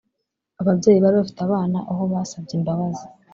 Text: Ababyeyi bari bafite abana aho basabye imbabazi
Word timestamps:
Ababyeyi 0.61 0.99
bari 1.03 1.15
bafite 1.21 1.39
abana 1.47 1.77
aho 1.91 2.03
basabye 2.13 2.53
imbabazi 2.59 3.03